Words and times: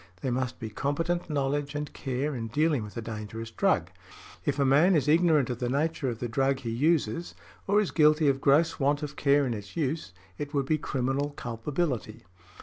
There 0.21 0.31
must 0.31 0.57
be 0.59 0.71
competent 0.71 1.29
knowledge 1.29 1.75
and 1.75 1.93
care 1.93 2.33
in 2.35 2.47
dealing 2.47 2.81
with 2.81 2.97
a 2.97 3.03
dangerous 3.03 3.51
drug; 3.51 3.91
if 4.43 4.57
a 4.57 4.65
man 4.65 4.95
is 4.95 5.07
ignorant 5.07 5.51
of 5.51 5.59
the 5.59 5.69
nature 5.69 6.09
of 6.09 6.17
the 6.17 6.27
drug 6.27 6.57
he 6.61 6.71
uses, 6.71 7.35
or 7.67 7.79
is 7.79 7.91
guilty 7.91 8.27
of 8.27 8.41
gross 8.41 8.79
want 8.79 9.03
of 9.03 9.15
care 9.15 9.45
in 9.45 9.53
its 9.53 9.77
use, 9.77 10.11
it 10.39 10.55
would 10.55 10.65
be 10.65 10.79
criminal 10.79 11.29
culpability. 11.29 12.25